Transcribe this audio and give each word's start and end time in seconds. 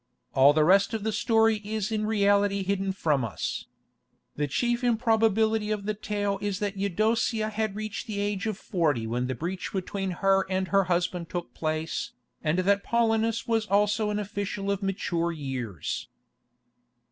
All 0.33 0.51
the 0.51 0.63
rest 0.63 0.95
of 0.95 1.03
the 1.03 1.11
story 1.11 1.57
is 1.57 1.91
in 1.91 2.07
reality 2.07 2.63
hidden 2.63 2.91
from 2.91 3.23
us. 3.23 3.67
The 4.35 4.47
chief 4.47 4.83
improbability 4.83 5.69
of 5.69 5.85
the 5.85 5.93
tale 5.93 6.39
is 6.41 6.57
that 6.57 6.75
Eudocia 6.75 7.51
had 7.51 7.75
reached 7.75 8.07
the 8.07 8.19
age 8.19 8.47
of 8.47 8.57
forty 8.57 9.05
when 9.05 9.27
the 9.27 9.35
breach 9.35 9.71
between 9.71 10.09
her 10.25 10.47
and 10.49 10.69
her 10.69 10.85
husband 10.85 11.29
took 11.29 11.53
place, 11.53 12.13
and 12.43 12.57
that 12.57 12.83
Paulinus 12.83 13.45
was 13.45 13.67
also 13.67 14.09
an 14.09 14.17
official 14.17 14.71
of 14.71 14.81
mature 14.81 15.31
years. 15.31 16.09